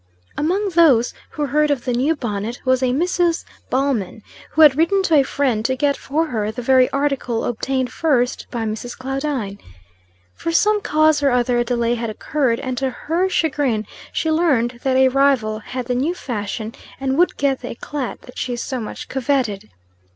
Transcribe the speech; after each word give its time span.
Among 0.35 0.69
those 0.69 1.13
who 1.33 1.45
heard 1.45 1.69
of 1.69 1.85
the 1.85 1.93
new 1.93 2.15
bonnet, 2.15 2.59
was 2.65 2.81
a 2.81 2.87
Mrs. 2.87 3.45
Ballman, 3.69 4.23
who 4.53 4.61
had 4.63 4.75
written 4.75 5.03
to 5.03 5.13
a 5.13 5.21
friend 5.21 5.63
to 5.65 5.75
get 5.75 5.95
for 5.95 6.25
her 6.29 6.49
the 6.51 6.63
very 6.63 6.89
article 6.89 7.43
obtained 7.45 7.91
first 7.93 8.47
by 8.49 8.65
Mrs. 8.65 8.97
Claudine. 8.97 9.59
From 10.33 10.53
some 10.53 10.81
cause 10.81 11.21
or 11.21 11.29
other 11.29 11.59
a 11.59 11.63
delay 11.63 11.93
had 11.93 12.09
occurred, 12.09 12.59
and 12.59 12.79
to 12.79 12.89
her 12.89 13.29
chagrin 13.29 13.85
she 14.11 14.31
learned 14.31 14.79
that 14.81 14.97
a 14.97 15.07
rival 15.09 15.59
had 15.59 15.85
the 15.85 15.93
new 15.93 16.15
fashion, 16.15 16.73
and 16.99 17.15
would 17.19 17.37
get 17.37 17.61
the 17.61 17.69
eclat 17.69 18.21
that 18.23 18.39
she 18.39 18.55
so 18.55 18.79
much 18.79 19.07
coveted. 19.07 19.69